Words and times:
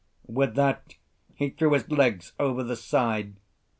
With 0.25 0.55
that 0.55 0.95
he 1.35 1.51
threw 1.51 1.73
his 1.73 1.87
legs 1.91 2.33
over 2.39 2.63
the 2.63 2.75
side. 2.75 3.35